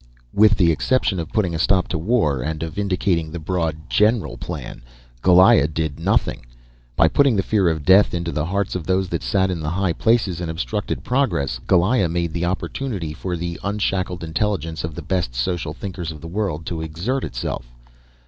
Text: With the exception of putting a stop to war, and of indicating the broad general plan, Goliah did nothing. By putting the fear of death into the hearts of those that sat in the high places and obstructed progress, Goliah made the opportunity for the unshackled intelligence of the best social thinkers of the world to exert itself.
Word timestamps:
With 0.33 0.55
the 0.57 0.71
exception 0.71 1.19
of 1.19 1.29
putting 1.31 1.53
a 1.53 1.59
stop 1.59 1.87
to 1.89 1.97
war, 1.99 2.41
and 2.41 2.63
of 2.63 2.79
indicating 2.79 3.29
the 3.29 3.37
broad 3.37 3.87
general 3.87 4.35
plan, 4.35 4.81
Goliah 5.21 5.67
did 5.67 5.99
nothing. 5.99 6.43
By 6.95 7.07
putting 7.07 7.35
the 7.35 7.43
fear 7.43 7.69
of 7.69 7.85
death 7.85 8.15
into 8.15 8.31
the 8.31 8.45
hearts 8.47 8.73
of 8.73 8.87
those 8.87 9.09
that 9.09 9.21
sat 9.21 9.51
in 9.51 9.59
the 9.59 9.69
high 9.69 9.93
places 9.93 10.41
and 10.41 10.49
obstructed 10.49 11.03
progress, 11.03 11.59
Goliah 11.67 12.09
made 12.09 12.33
the 12.33 12.45
opportunity 12.45 13.13
for 13.13 13.37
the 13.37 13.59
unshackled 13.63 14.23
intelligence 14.23 14.83
of 14.83 14.95
the 14.95 15.03
best 15.03 15.35
social 15.35 15.71
thinkers 15.75 16.11
of 16.11 16.19
the 16.19 16.27
world 16.27 16.65
to 16.65 16.81
exert 16.81 17.23
itself. 17.23 17.67